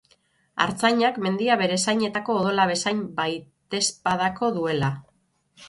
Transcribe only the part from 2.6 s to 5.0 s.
bezain baitezpadako duela.